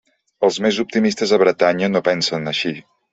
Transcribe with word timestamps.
Els 0.47 0.55
més 0.65 0.79
optimistes 0.83 1.33
a 1.37 1.39
Bretanya 1.43 1.91
no 1.91 2.01
pensen 2.09 2.53
així. 2.53 2.73